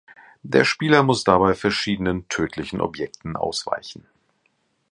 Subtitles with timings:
[0.41, 4.03] Der Spieler muss dabei verschiedenen tödlichen Objekten ausweichen.